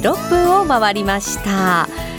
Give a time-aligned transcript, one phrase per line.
[0.00, 2.09] 6分を回りました。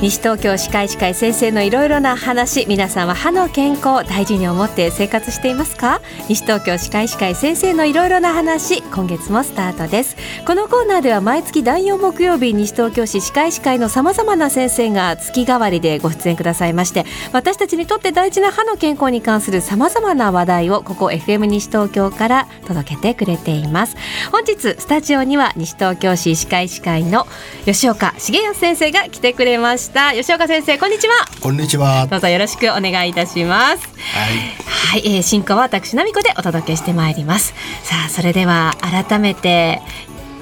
[0.00, 6.00] 西東京歯科医師会先生のいろいろな話皆さんは歯の健康大事に思って生活していますか？
[6.28, 10.16] 西東京歯科医師会先生のいろいろな話今月もスタートです。
[10.46, 23.96] このコーナーでは毎月第4木曜日西東京市歯科医師会のさまざまな先生が月替わりでご出演くださいまして私たちにとって大事な歯の健康に関するさまざまな話題をここ FM 西東京から届けてくれています。
[24.30, 27.26] 本日スタジオには西東京市歯科医師会の
[27.64, 29.87] 吉岡茂康先生が来てくれました。
[29.88, 30.12] した。
[30.12, 31.14] 吉岡先生こんにちは。
[31.40, 32.06] こんにちは。
[32.06, 33.88] どうぞよろしくお願いいたします。
[33.96, 37.54] はい、はい、えー、進行は私奈美子でお届けしてまいります。
[37.82, 39.80] さあそれでは改めて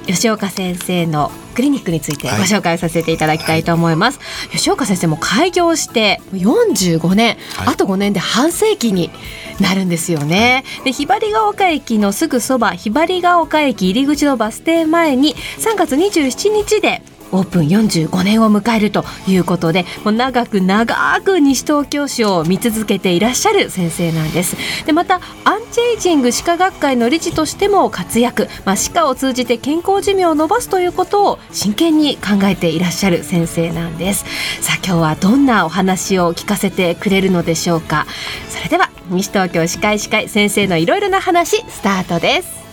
[0.06, 9.10] 吉岡先生のクリニックについてご紹介させていただきたいと思います、はい、吉岡先生も開業して45年、はい、あと5年で半世紀に
[9.58, 17.02] なるんですよね、はい、でひばりが丘駅のすぐそばひばりが丘駅入り口のバス停前に3月27日で
[17.36, 24.56] オープン45年を迎えるということでもう長く長く西東京市を見続けていらっしゃる先生なんです。
[24.86, 34.24] でまたアンチエイジング歯科学会の理事としても活躍、まあ、歯科を通じて健康寿命を伸ばすということを真剣に考えていらっしゃる先生なんです。
[34.62, 38.06] さあ今日はどんなお話を聞かせてくれるのでしょうか。
[38.48, 42.65] それでは西東京歯科医師会先生のいろいろな話スタートです。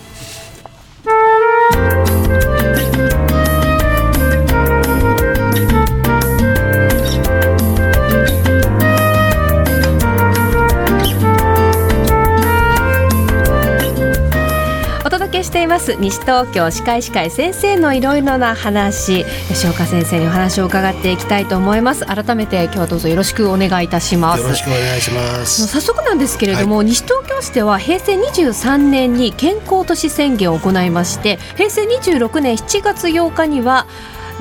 [15.74, 15.96] ます。
[15.96, 22.06] 西東京歯科医師会先生のいろいろな話吉岡先生にお話を伺っていきたいと思います。
[22.06, 24.42] 改めて今日はどうぞよろしくお願いいたします。
[24.42, 25.66] よろしくお願いします。
[25.66, 33.86] 早速なんですけれども、はい、西東京市では平成23年に健康都市宣言を行いまして平成26年7月8日には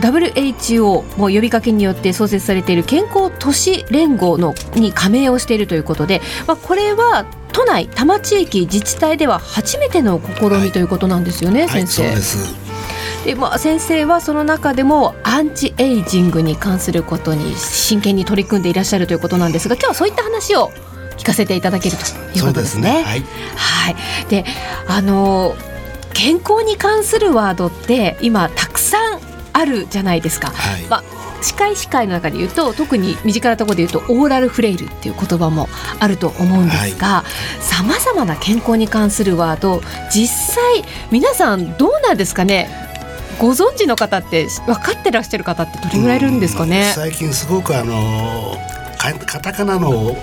[0.02, 12.08] WHO も呼びかけによって創設されている健康都市連合のに加盟をしているということで、まあ、これは都内多摩地域自治体では初めての試みということなんですよね、はい、先生。
[12.08, 20.72] はい、でまあ、先生はその中でもアンチエイジングに関することに真剣に取り組んでいらっしゃるということなんですが今日はそういった話を
[21.18, 22.04] 聞かせていただけると
[22.38, 22.82] いうことですね。
[22.82, 23.24] すねはい、
[23.56, 23.96] はい、
[24.30, 24.46] で
[24.88, 25.56] あの
[26.14, 29.20] 健康に関するワードって今たくさん
[29.54, 30.50] あるじゃないですか。
[30.50, 31.04] はい、まあ
[31.44, 35.68] 歯科医師会の中で言うと特に身近なところで言うとオーラルフレイルっていう言葉も
[36.00, 37.24] あると思うんですが
[37.60, 42.70] さまざまな健康に関するワード実際皆さんどうなんですかね？
[43.40, 46.92] ご存知の方って分かってらっしゃる方ってどれぐらいいるんですかね？
[46.96, 48.56] 最近すごくあの
[49.26, 50.16] カタカナの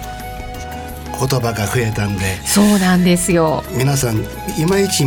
[1.18, 3.62] 言葉が増えたんでそうなんですよ。
[3.72, 4.18] 皆さん
[4.58, 5.04] いまいち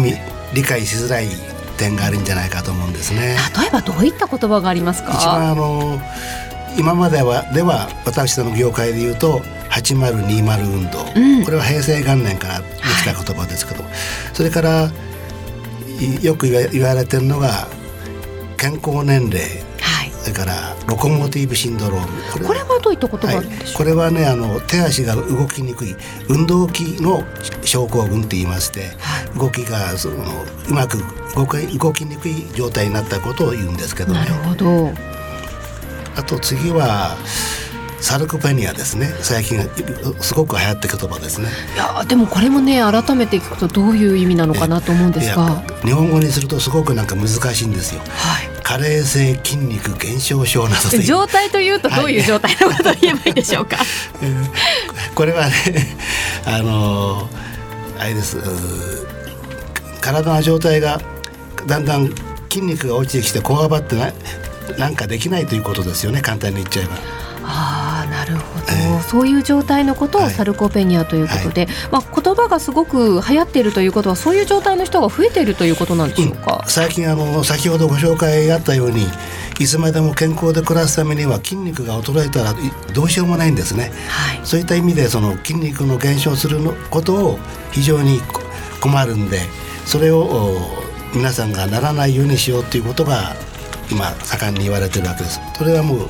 [0.53, 1.28] 理解しづらい
[1.78, 3.38] 点があるんじゃないかと思うんですね。
[3.59, 5.13] 例えばどういった言葉がありますか？
[5.13, 6.00] 一番あの
[6.78, 13.94] 今まではでは私ども業界で言うと8020運動、うん、これは平成元年からできた言葉ですけど、はい、
[14.33, 14.91] それから
[16.22, 17.67] よく言われてるのが
[18.57, 19.62] 健康年齢、はい、
[20.23, 22.45] それからロコモティブシンドローム。
[22.47, 25.97] これはどういった言葉ですか、はい、これはねあの手足が動きにくい
[26.29, 27.23] 運動器の
[27.63, 30.23] 症候群と言いまして、はい、動きがその
[30.69, 31.00] うまく
[31.35, 34.19] 動き動きにくい状態になったことを言うんですけどね。
[34.19, 34.94] なるほど。
[36.16, 37.17] あと次は
[38.00, 39.13] サルコペニアですね。
[39.19, 39.59] 最近
[40.22, 41.50] すごく流行って言葉ですね。
[41.75, 45.62] いやでもこれもね改めて聞くとどういう意味なのかなと思うんですが。
[45.83, 48.00] 日本語にするとすごくなんか難しいんですよ。
[48.07, 53.78] はい加齢性筋肉減少症など状態というとどういう状態のことを言えばいいでしょうか、
[55.13, 55.53] これはね
[56.46, 57.28] あの
[58.00, 58.38] あれです。
[60.01, 61.01] 体の状態が
[61.68, 62.10] だんだん
[62.50, 64.12] 筋肉が落ちてきてこわばってな
[64.77, 66.21] なんかできないということですよね。
[66.21, 66.95] 簡単に言っちゃえば。
[67.45, 67.72] あ
[69.09, 79.06] そういう状態のことをサルコペニアということで、はい、まあ、言葉がすごく流行っているということはそういう状態の人が増えているということなんでしょうか、うん、最近あの先ほどご紹介があったように
[79.59, 82.53] いつまでも健康で暮らすためには筋肉が衰えたら
[82.94, 86.59] どうしようもないんですね、はい、そういった意味でその筋肉の減少する
[86.89, 87.39] ことを
[87.71, 88.19] 非常に
[88.81, 89.39] 困るんで
[89.85, 90.59] それを
[91.13, 93.35] 皆さんがならないようにしようということが
[93.91, 95.39] 今盛んに言われてるわけです。
[95.56, 96.09] それはもう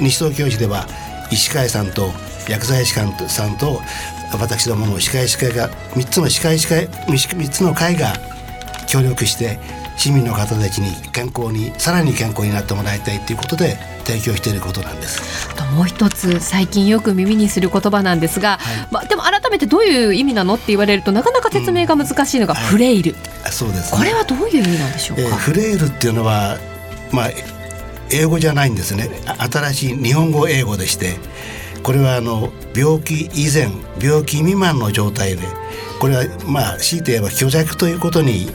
[0.00, 0.86] 西東京市では
[1.30, 2.10] 医師会さんと
[2.48, 3.80] 薬剤師官さんと
[4.32, 8.12] 私どもの歯科医師会が3つの歯科医師会3つの会が
[8.86, 9.58] 協力して
[9.96, 15.54] 市民の方たちに健康にさらに健康になってもらいたいということで提供していることなんです。
[15.54, 26.56] ともう一つ最近よく耳にする言葉なんですが、はい、まあ、でも改めてどういう意味なのって言われるとなかなか説明が難しいのがフレイル、うんはい、そうです、ね、これはどういう意味なんでしょうか、えー、フレイルっていうのは
[27.10, 27.30] まあ
[28.12, 29.10] 英語じゃないんですね
[29.50, 31.16] 新しい日本語英語でして
[31.82, 33.68] これはあの病気以前
[34.00, 35.42] 病気未満の状態で
[36.00, 38.50] これはまあ強いて言えば虚弱ということに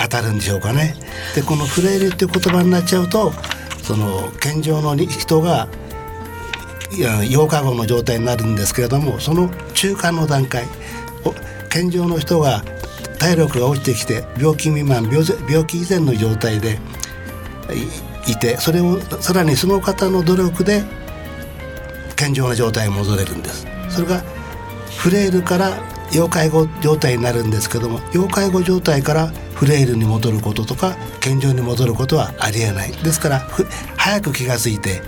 [0.00, 0.94] 当たるんでしょうかね。
[1.34, 3.32] でこのフレイルっていう言葉になっちゃうと
[3.82, 5.68] その健常の人が
[6.90, 10.64] 8日後の状態になるんですけれどもその中間の段階
[11.70, 12.62] 健常の人が
[13.18, 16.78] 体力が落ちてきて病気未満病気以前の状態で
[17.74, 20.82] いてそれをさらにその方の努力で
[22.16, 23.66] 健常な状態に戻れるんです。
[23.88, 24.22] それが
[24.98, 25.78] フレイルから
[26.12, 32.92] 要介護状態になるんですけども要介護状態からフレイルに戻ることとか健常に戻ることはありえない。
[32.92, 33.40] ですから
[33.96, 35.02] 早く気が付いて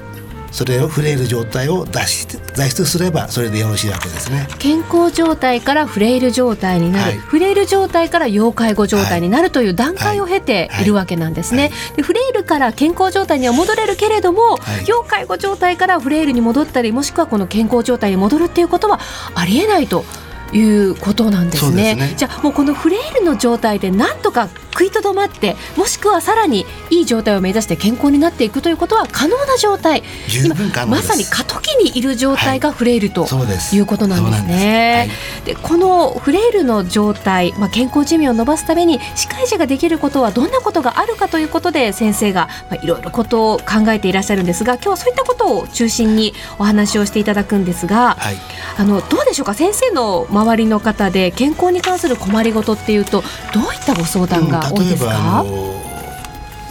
[0.50, 4.48] それをフレイル状態を脱出脱出すればそれでよろしいわけですね。
[4.58, 10.90] 健康状態からフレイル状態になる、はい、フレイル状態から要介護状態になるという段階を経てい。
[10.90, 11.70] るわけなんですね、はい。
[11.70, 19.00] はい、でフレイルから健康状態には戻れるけれども、要介護状態からフレイルに戻ったりもしくはこの健康状態に戻るっていうことは
[19.34, 20.04] ありえないと
[20.52, 21.94] いうことなんですね。
[21.94, 22.14] すね。
[22.16, 24.48] じゃあもうこのフレイルの状態でなんとか
[24.80, 30.02] 食いとどまってもしくはさらにいい状態を目指して健康になっていくということは可能な状態。
[30.42, 30.54] 今
[30.86, 33.26] まさに過渡期にいる状態がフレイルと
[33.74, 35.10] いうことなんですね。
[35.44, 48.36] で、このフレイルの状態、まあ、健康寿命を伸ばすために司会者ができることはどんなことがあるかということで先生が、まあ、いろいろことを考えていらっしゃるんですが今日はそういったことを中心にお話をしていただくんですが、はい、
[48.78, 49.52] あのどうでしょうか？
[49.52, 53.22] 先生の周りの方で健康に関する困りごとっていうと
[53.52, 54.69] どういったご相談が？
[54.78, 55.80] 例えばあの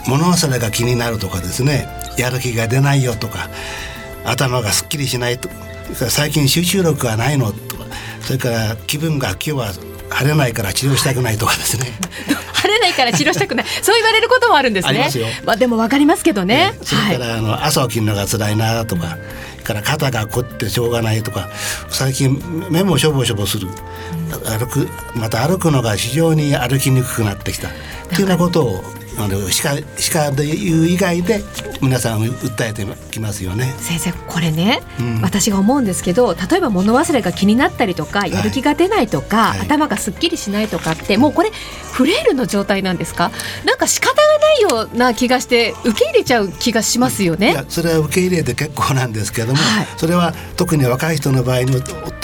[0.06, 1.88] 物忘れが気になるとかですね
[2.18, 3.48] やる気が出ないよとか
[4.24, 5.48] 頭がすっきりしないと
[5.94, 7.84] 最近集中力がないのとか
[8.20, 9.72] それから気分が今日は
[10.10, 11.86] 晴れないから治療したくないとかですね。
[12.52, 13.66] 晴れないから治療したくない。
[13.80, 15.08] そう言われることもあるんですね。
[15.44, 19.16] まあでもわかりますけどね、ね、それから、はい、あの朝起きるのが辛いなとか
[19.70, 21.48] から肩が凝ってしょうがないとか
[21.88, 22.40] 最近
[22.70, 23.68] 目もしょぼしょぼする、
[24.44, 27.68] 歩くまた歩くのが非常に歩きにくくなってきた。
[27.68, 27.72] っ
[28.10, 28.84] ていうようなことを
[29.22, 31.42] あの歯科歯科でいう以外で
[31.82, 33.74] 皆さん訴えてきますよね。
[33.78, 41.50] 先生これね、うん、私が思うんですけど例えば物忘れが気になったりとかやる気が出ないとか、はい、頭がすっきりしないとかってもうこれ
[41.92, 43.30] フレイルの状態なんですか？
[43.64, 47.64] なんか仕方がないような気がして受け入れちゃう気がしますよね。
[47.68, 51.80] それは受け入れて結構なんですけども、はい、それは特に若い人の場合の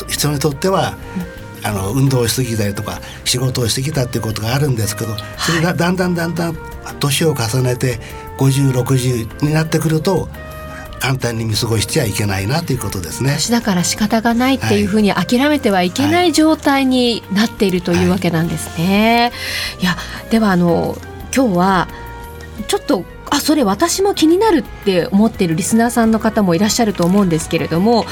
[0.09, 0.97] 人にとっては、
[1.31, 6.57] うんあの運動しすぎたりとか仕事をしてきたっていうことがあるんですけどそれがだんだんだんだん
[6.95, 7.99] 年を重ねて
[8.39, 10.29] 5060になってくると
[10.99, 13.33] 簡単に見過ごしちゃいけないなということですね。
[13.33, 19.33] 年だから仕方がないっていうふうに諦めてはいけない状態になっているというわけなんですね。
[19.77, 19.97] はい、いや
[20.31, 20.97] ではあの
[21.35, 21.89] 今日は
[22.67, 28.07] ちょっとあそれ私も気になるって思ってるリスナーさんの方もいらっしゃると思うんですけれども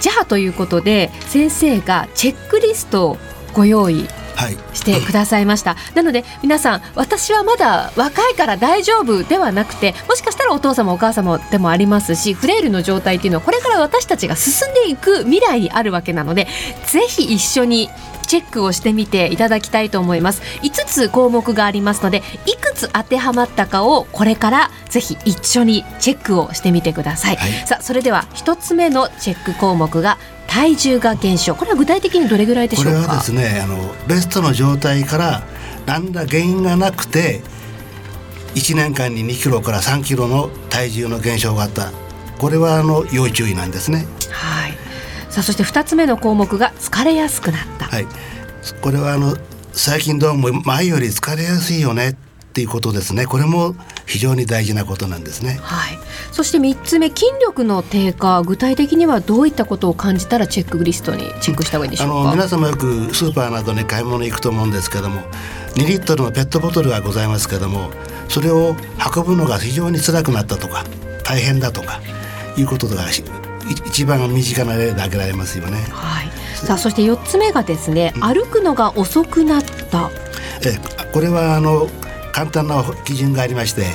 [0.00, 3.18] じゃあということで先生がチェックリストを
[3.54, 4.06] ご用意
[4.74, 16.46] してくださいました、はい、なので皆さん私はまだ若いから大丈夫ではなくてもしかしたらお父様お母様でもありますしフレイルの状態っていうのはこれから私たちが進んでいく未来にあるわけなので
[16.86, 17.88] ぜひ一緒に
[18.28, 20.42] チェックをしてみていただきたいと思います。
[20.62, 30.18] 5つ項目がありますのでいくつ当てはまったかをこれからぜひ一緒にチェックをしてみてください、はい、さあそれでは1つ目のチェック項目が
[30.48, 31.54] 体重が減少。
[31.54, 32.90] これは具体的にどれぐらいでしょうか？
[32.90, 35.42] これはですねあのベストの状態から
[35.86, 37.42] 何ら原因がなくて
[38.54, 41.92] 1年間に2キロから3キロの体重の減少があった。
[42.38, 44.06] これはあの要注意なんですね。
[44.30, 44.72] はい。
[45.30, 47.84] さあそして2つ目の項目が疲れやすくなった。
[47.86, 48.06] はい、
[48.80, 49.36] これはあの
[49.72, 52.16] 最近どうも前より疲れやすいよねっ
[52.52, 53.26] ていうことですね。
[53.26, 53.76] これも
[54.08, 55.58] 非常に大事なことなんですね。
[55.62, 55.98] はい。
[56.32, 62.20] そして3つ目筋力の低下具体的にはどういったことを感じたらチェックリストにチェックした方がいいでしょうか？
[62.20, 65.20] あの皆様よくスーパーなどに買い物に行くと思うんですけども
[65.74, 67.90] 2リットルのペットボトルがございますけども
[68.28, 68.74] それを
[69.14, 70.84] 運ぶのが非常に辛くなったとか
[71.22, 72.00] 大変だとか
[72.56, 73.04] いうことが
[73.86, 75.76] 一番身近な例で挙げられますよね。
[75.90, 76.28] はい。
[76.56, 80.10] さあそして4つ目がですね、うん、歩くのが遅くなった。
[80.64, 80.78] え
[81.12, 81.88] これはあの
[82.38, 83.86] 簡単な基準がありまして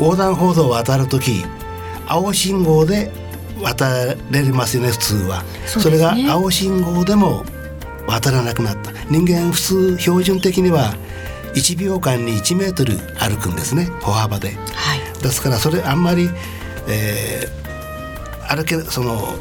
[0.00, 1.44] 横断歩道を渡る時
[2.08, 3.12] 青信号で
[3.62, 5.44] 渡れますよね普通は。
[5.64, 7.44] そ、ね,、れが青信号でも
[8.08, 8.90] 渡らなくなった。
[9.08, 10.92] 人間普通標準的には
[11.54, 16.30] 1秒間に1メートル歩くんですね歩幅で、はい、ですからそれあんまり、
[16.88, 19.36] えー、歩けその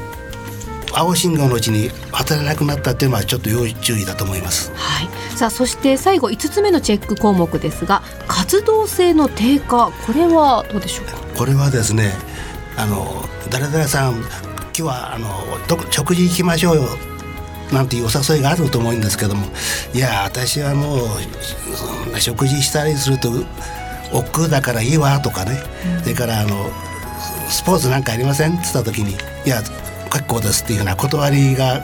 [0.94, 4.72] 青信号のうちに働かなくなったっていうのはちょっと要注意だと思います。
[4.76, 5.38] はい。
[5.38, 11.18] さあそして最後5つ目のチェック項目ですが活動性の低下これはどうでしょうか？
[11.36, 12.12] これはですね
[12.78, 15.30] あの誰々さん今日はあの
[15.90, 16.84] 食事行きましょうよ
[17.72, 19.48] なんていうお誘いがあると思うんですけども
[19.94, 20.96] いや私はも
[22.16, 23.32] う食事したりすると
[24.14, 25.58] 億劫だからいいわとかね、
[25.98, 26.70] うん、それからあの
[27.50, 28.52] スポーツなんかありません？
[28.52, 29.62] って言った時にいや
[30.12, 31.82] 結構ですっていうような断りが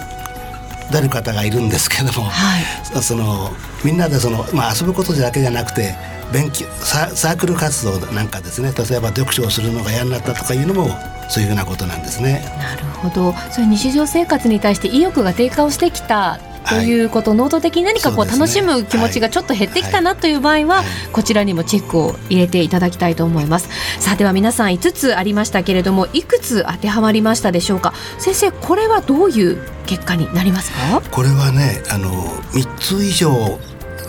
[0.91, 3.51] 出る方がいるんですけども、はい、その
[3.83, 5.95] みんなでその、まあ、遊ぶことだけじゃなくて
[6.31, 10.89] 勉強サークル活動なんかですね例えば読書をするのが嫌になったとかいうのも
[11.29, 12.41] そういうふうなことなんですね。
[12.57, 23.69] なるほどそういう日常生活に対して意欲が低下をしてきたということ、はい、能動的に何かこう楽しむ気持ちがちょっと減ってきたなという場合は、こちらにもチェックを入れていただきたいと思います。
[23.99, 27.93] さあでは皆さん5つありましたけれどもいくつ当てはまりましたでしょうか？
[28.19, 31.01] 先生これはどういう結果になりますか？
[31.11, 32.11] これはねあの
[32.51, 33.59] 3つ以上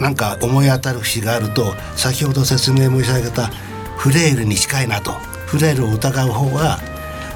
[0.01, 3.49] なんか思い当たる節があると先ほど説明申し上げた
[3.97, 5.13] フレイルに近いなと。
[5.49, 6.79] フレイルを疑う方が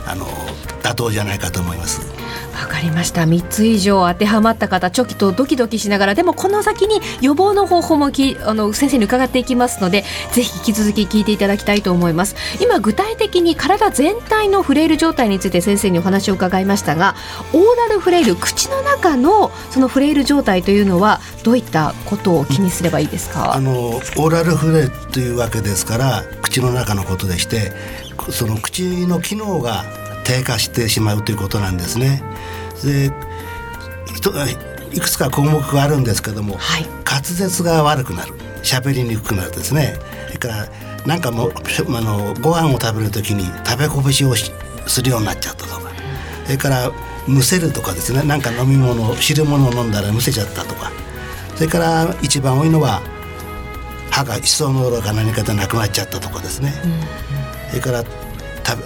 [0.06, 0.26] あの
[0.82, 2.02] 妥当じゃないかと思います。
[2.54, 3.22] わかりました。
[3.22, 12.36] 3つ以上当てはまった方ちょっとドキドキしながらでもこの先に予防の方法もきあの先生に伺っていきますのでぜひ引き続き聞いていただきたいと思います。
[12.60, 17.14] 今具体的に体全体のフレイル状態について先生にお話を伺いましたが
[17.52, 23.54] オーラルフレイル口の中のそのフレイル状態というのはどういったことを気にすればいいですか？
[23.54, 27.72] あのオーラルフレイルというわけですから口の中のことでして
[28.30, 29.84] その口の機能が
[30.24, 32.22] 低下してしまうということなんですね。
[32.84, 33.12] で
[34.92, 38.34] いくつか項目があるんですけども、はい、滑舌が悪くなる。
[38.62, 39.96] 喋りにくくなるですね。
[40.26, 40.68] それから
[41.06, 44.34] なんかもあのご飯を食べる時に食べこぼしを
[44.86, 45.90] するようになっちゃったとか。
[46.44, 46.92] それから
[47.26, 48.22] むせるとかですね。
[48.22, 50.92] なんか飲み物汁物を飲んだらむせちゃったとか。
[51.54, 53.02] それから一番多いのは
[54.10, 58.04] 歯が歯槽のろか何かでなくなっちゃったとかですね、うん、それから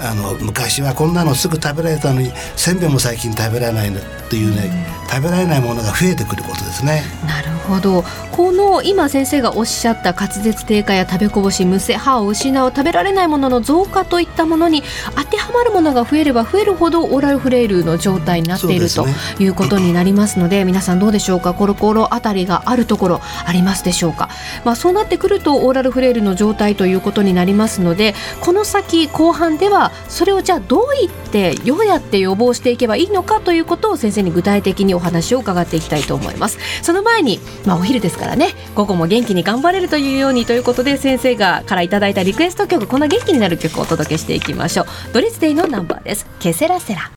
[0.00, 3.92] あの昔はこんなのすぐ食べられたのにせんべいも最近食べられないっ
[4.28, 7.02] ていうね、食べられないものが増えてくることですね。
[7.26, 8.04] なるほど。
[8.32, 14.82] この今先生がおっしゃった滑舌低下や食べこぼしむせ歯を失う食べられないものの増加といったものに
[15.16, 18.90] 当てはまるものが増えれば増えるほどオーラルフレイルの状態になっている、ね、
[19.36, 21.54] ということになりますので皆さんどうでしょうか？
[21.54, 24.28] コロコロあたりがあるところありますでしょうか、
[24.64, 36.58] まあ、そうなってくるとオーラルフレイルの状態ということになりますのでこの先後半ではそれをじゃあどういってどうやって予防していけばいいのかということを先生に具体的にお話を伺っていきたいと思います。
[36.82, 44.86] その前にまあお昼ですからね午後も元気に頑張れるというようにということで先生がからいただいたリクエスト曲こんな元気になる曲をお届けしていきましょう。
[45.12, 46.26] ドリスデイのナンバーです。
[46.40, 47.15] ケセラセラ。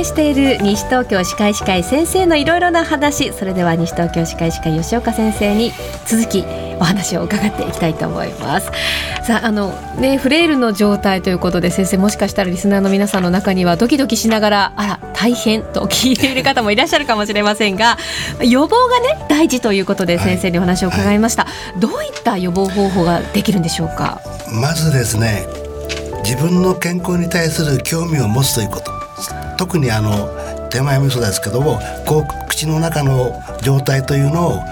[0.00, 3.32] けしている西東京歯科医師会先生のいろいろな話。
[3.32, 5.72] それでは西東京歯科医師会吉岡先生に
[6.06, 6.44] 続き
[6.78, 8.70] お話を伺っていきたいと思います。
[9.24, 17.98] さああのねフレイルの状態ということで先生もしかしたらリスナーの皆さんの中にはドキドキしながらあら大変と聞いている方もいらっしゃるかもしれませんが
[18.42, 21.72] 予防がね大事ということで先生にお話を伺いました、はい。
[21.72, 25.46] はい、どういった予防方法ができるんでしょうかまずですね
[26.24, 28.89] 自分の健康に対する興味を持つということ
[29.60, 30.30] 特にあの
[30.70, 34.62] 手前味噌ですけどもこう口の中の状態というのを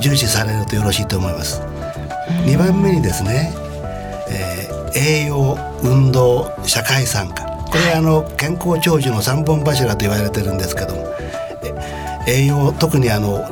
[0.00, 1.62] 重視されるとよろしいと思います。
[2.44, 3.54] 2番目にですね、
[4.28, 7.44] えー、栄養運動社会参加。
[7.70, 11.06] これはあの健康長寿の三本柱と言われてるんですけども
[12.26, 13.44] 栄養特にあの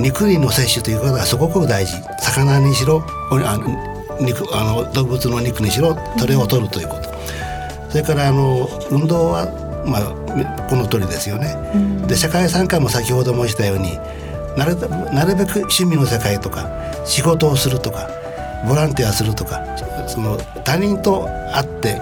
[0.00, 1.92] 肉類の摂取ということがすごく大事。
[2.22, 7.03] 魚にしろあの肉あの動物の肉にしろそれを取るということ。
[7.94, 9.46] それからあの運動は、
[9.86, 11.54] まあ、この通りですよね。
[11.76, 13.96] うん、で社会参加も先ほど申したように
[14.56, 14.74] なる
[15.14, 16.68] なるべく趣味の世界とか
[17.04, 18.10] 仕事をするとか
[18.66, 19.62] ボランティアするとか
[20.08, 22.00] その他人と会って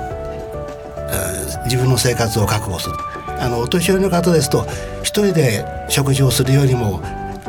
[1.65, 2.97] 自分の生活を確保する
[3.39, 4.65] あのお年寄りの方ですと
[5.03, 7.03] 一人で食事をするよりも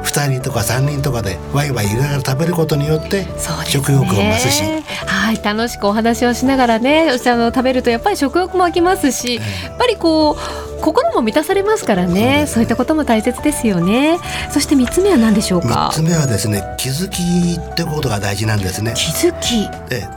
[0.04, 3.26] 2人とか3人とかでワイワイ言いながら食べることによって
[3.66, 14.20] 食欲を増すし、ね、はい楽しくお話をしながらねあの食べるとやっぱり食欲も湧きますし、えー、やっぱりこう心も満たされますからねそういったことも大切ですよね。
[14.52, 15.92] そして三つ目は何でしょうか？
[15.94, 17.22] 三つ目はですね気づき
[17.60, 18.94] ってことが大事なんですね。
[18.96, 19.70] 気づき。
[19.90, 20.08] え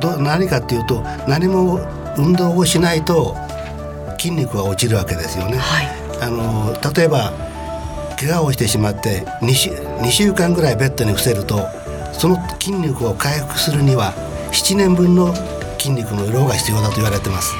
[0.00, 1.80] ど何かっていうと何も
[2.16, 3.36] 運動をしないと
[4.18, 5.88] 筋肉が落ちるわけですよね、はい、
[6.20, 7.32] あの例えば
[8.20, 11.68] 怪我をしてしまって 2, 週2週間ぐらいベッドに伏せると
[12.12, 14.12] その筋肉を回復するには
[14.50, 15.34] 7年分の
[15.78, 17.54] 筋肉の量が必要だと言われてます。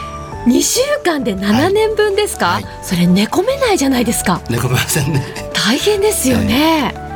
[0.47, 2.63] 2週間で7年分ですか、はい。
[2.65, 4.41] はい、それ寝込めないじゃないですか。
[4.49, 5.23] 寝込めませんね。
[5.53, 7.08] 大変ですよね、はい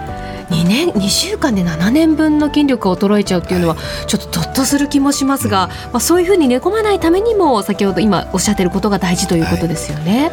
[0.53, 10.31] 2年2週間で7年分の筋力が衰えちゃうっていうのはちょっとゾッとする気もしますが、まあ、そういうふうに寝込まないためにも先ほど今おっしゃってることが大事ということですよね。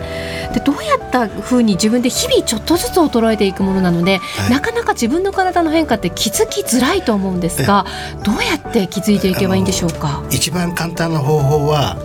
[0.47, 7.85] はい、でどうやったふうに自分で日々ちょっとずつ衰えていくものなので、はい、なかなか自分の体の変化って気づきづらいと思うんですが
[8.23, 10.23] どうやって気づいていけばいいんでしょうか？
[10.29, 11.97] 一番簡単な方法は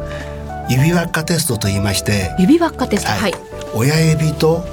[0.71, 3.35] 指輪っかテストと言いまして指輪っかテスト、はい、はい、
[3.75, 4.64] 親指と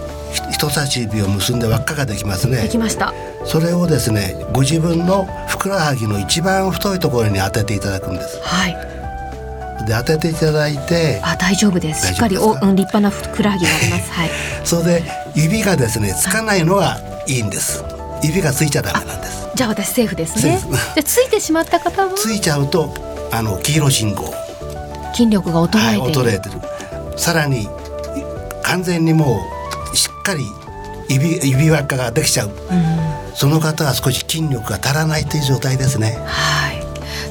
[0.51, 2.61] 人差し指を結んで輪っかができますね。
[2.61, 3.13] できました。
[3.45, 8.39] それをですねご自分のふくらはぎの一番太いところに当てていただくんです。
[8.41, 8.91] はい。
[9.85, 12.07] で当てていただいてあ大丈夫です。
[12.07, 14.11] しっかりお、うん、立派なふくらはぎがあります。
[14.11, 14.29] はい。
[14.63, 15.03] それで
[15.35, 17.83] 指がですねつかないのがいいんです。
[18.23, 19.47] 指がついちゃダメなんです。
[19.55, 20.61] じゃあ私セーフですね。
[20.95, 22.13] でついてしまった方は？
[22.15, 22.93] ついちゃうと
[23.31, 24.33] あの黄色信号。
[25.13, 26.61] 筋力が衰えてはい、衰えてる。
[27.17, 27.67] さらに
[28.63, 29.60] 完全にもう
[30.31, 30.45] かり
[31.09, 36.17] 指指輪っかができちゃう、うん、その方は少し筋力が足らないという状態ですね。
[36.25, 36.81] はい。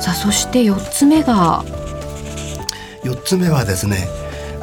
[0.02, 1.64] さあそして四つ目が
[3.02, 4.06] 四つ目はですね、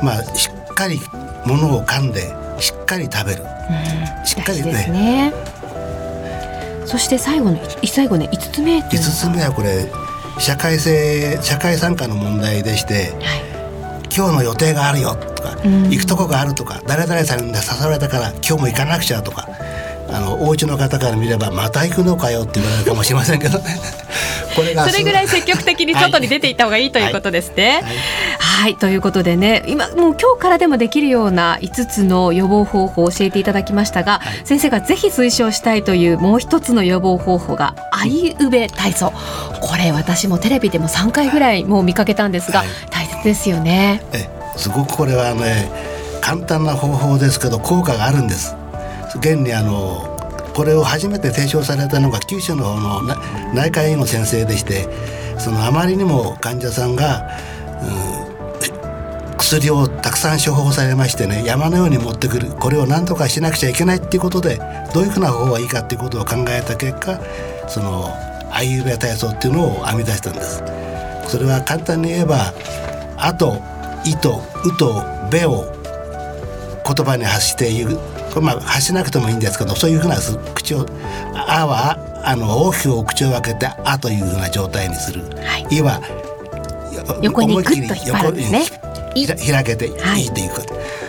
[0.03, 0.99] まあしっかり
[1.45, 2.21] ものを噛んで
[2.59, 3.43] しっかり食べる。
[3.43, 4.71] うん、しっかりね。
[4.87, 5.33] ね
[6.85, 9.91] そして最後の最後ね五つ目五つ目はこれ
[10.39, 13.57] 社会性社会参加の問題でして、はい
[14.17, 19.47] 今日の予定があるよとか、うん、行くとこがあるとか誰々さんに誘われたから今日も行かなくちゃとか
[20.09, 23.65] あのお家の方から見ればまた行くのかよって言われるかもしれませんけどね。
[24.55, 27.65] これがそれぐらい積極的に外に出ていった方がいいということですね。
[27.65, 27.95] はい、はい。
[28.39, 39.13] はい、ということでね今もう今日からでもできるような5つの予防方法を教えていただきましたが、はい、先生がぜひ推奨したいというもう一つの予防方法があいうべ体操。
[39.61, 44.01] これ私もテレビでも3回ぐらいもう見かけたんですが、はい、大切ですよね。
[44.13, 45.71] えすごくこれはね
[46.21, 48.55] 簡単な方法ですけど効果があるんです。
[49.19, 50.17] 現にあの
[50.53, 53.15] これを初めて提唱されたのが九州の方の
[53.53, 54.87] 内科医の先生でして
[55.37, 57.29] そのあまりにも患者さんが、
[57.81, 64.59] うん、薬をたくさん処方されましてね山のように持ってくるこれを何とかしなくちゃいけないっていうことで
[64.93, 67.19] どういうふうな方法がいいかっていうことを考えた結果
[67.67, 68.09] その
[68.51, 70.63] アイユベ体操っていうのを編み出したんです。
[71.27, 72.53] それは簡単に言えば
[73.17, 73.61] 「あ」と
[74.05, 75.65] 「い」と「う」と「べ」を
[76.85, 77.99] 言葉に発して言う。
[78.33, 80.17] これまあ発しなくてもいいんですけどそういうふうな
[80.53, 80.85] 口を
[81.33, 85.99] 「あ」はあの大きく口を開けて「あ」というふうな状態にする「はい、い」は
[87.21, 88.65] 横にグッと引っ張るんですね。
[89.15, 90.25] 開けて「い。
[90.25, 90.61] い」というこ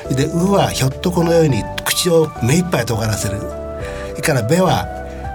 [0.08, 3.38] と、で「う」はひょっとこのように口を目いっぱい尖らせる。
[4.10, 4.86] それから「べ」は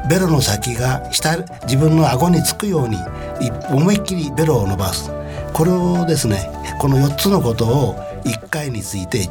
[0.10, 2.98] ベロの先が下自分の顎につくように
[3.70, 5.12] 思いっきりベロを伸ばす
[5.54, 9.30] これをですねこの4つのことを1回について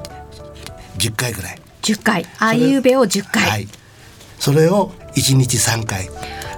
[0.99, 1.59] 10回ぐらい。
[1.83, 2.27] 10回。
[2.39, 3.69] あいうべを10回、はい、
[4.39, 6.09] それを1日3回。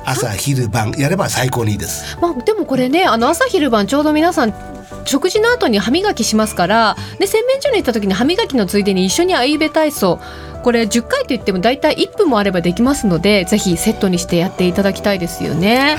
[0.05, 0.92] 朝昼晩。
[0.98, 2.18] やれば最高にいいです。
[2.20, 4.73] まあでもこれねあの朝昼晩ちょうど皆さん
[5.05, 10.19] 食事の後に歯磨きしますからで洗面所に行った時に歯磨きのついでに一緒にあいうべ体操
[10.64, 15.97] これ10回といっても大体1分もあればできますのでぜひセットにしてやっていただきたいですよね。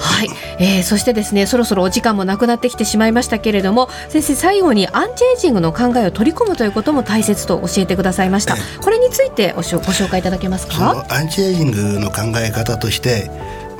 [0.00, 8.56] はい、はい、えー、そしてですねそろそろお時間もなくなってきてしまいましたけれども先生最後にアンチエイジングの考えを取り込むということも大切と教えてくださいました。
[8.82, 11.06] これについてご紹介いただけますか？
[11.08, 13.30] アンチエイジングの考え方として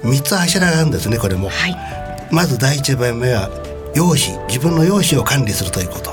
[0.04, 1.48] 3つ柱があるんですねこれも。
[1.48, 1.76] はい、
[2.30, 3.50] まず第1番目は
[3.98, 6.10] 容姿自分の容姿を管理するということ。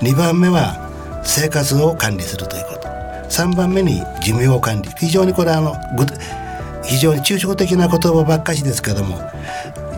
[0.00, 2.88] 2番目は生活を管理するということ。
[3.28, 4.88] 3番目に寿命管理。
[4.96, 5.76] 非常にこれあの
[6.82, 9.18] 非常に抽象的な言葉ばっかしですけども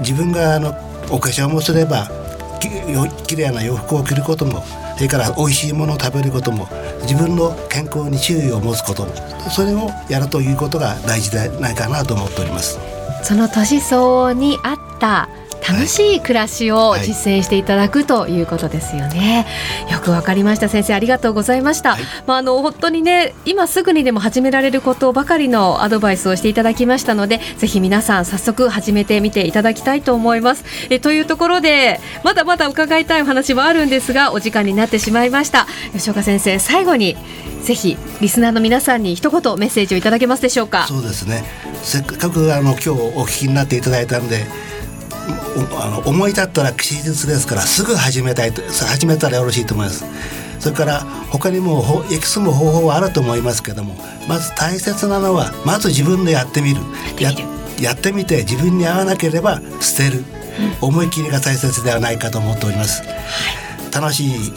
[0.00, 0.70] 自分があの
[1.08, 2.10] お化粧もすれば
[2.58, 2.68] き
[3.28, 4.64] きれいな洋服を着ることも
[4.96, 6.66] それから美味しいものを食べることも
[7.02, 9.14] 自分の健康に注意を持つことも
[9.50, 12.78] それをやるということが大事でないかなと思っております。
[13.22, 15.28] その年相応に合った
[15.66, 19.46] 楽しい暮らしを実践していただくということですよね。
[19.90, 21.92] よくわかりました先生ありがとうございました。
[21.92, 30.64] はい、まああの本当にね今すぐにでも始められることばかりのアドバイスをしていただきましたのでぜひ皆さん早速始めてみていただきたいと思います。
[30.90, 35.66] えというところでまだまだ伺いたいお話もあるんですがお時間になってしまいました。
[35.92, 37.16] 吉岡先生最後に
[37.62, 40.86] ぜひリスナーの皆さんに一言メッセージをいただけますでしょうか？
[40.86, 41.42] そうですね。
[41.82, 44.44] せっかくあの今日お聞きになっていただいたんで。
[45.80, 50.04] あの思い立ったら吉日ですからすぐ始めたいと始めたらよろしいと思います。
[50.60, 53.96] それから他にもいくつも方法はあると思いますけども
[54.28, 56.80] まず大切なのはまず自分でやってみる。
[57.20, 57.32] や
[57.80, 60.24] やってみて自分に合わなければ捨てる、
[60.80, 63.08] うん、思い切りが大切ではないかと思っております、は
[63.90, 64.52] い、楽しい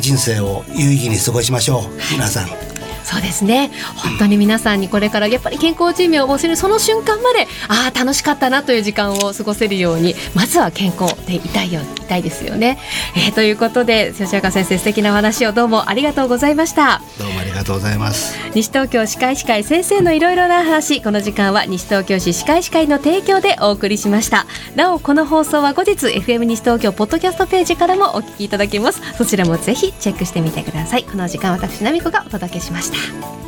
[0.00, 1.82] 人生を有意義に過ごしましょう。
[2.12, 2.67] 皆さん
[3.08, 3.70] そうですね。
[3.96, 12.78] 本当に皆さんにこれからやっぱり健康寿命を忘れるその瞬間までああ楽しかったなという時間を過ごせるようにまずは健康でいたいよいたいですよね、
[13.14, 17.00] えー、ということで吉岡先生素敵な話をどうもありがとうございました。
[17.18, 18.36] どうもありがとうございます。
[18.54, 21.02] 西東京歯科医師会先生のいろいろな話。
[21.02, 24.46] この時間は西東京市歯科医師会の提供でお送りしました。
[24.74, 33.47] なおこの放送は後日 FM 西東京ポッドキャストページからもお聞きいただけますそちらもぜひチェックしてみてくださいこの時間私奈美子がお届けしました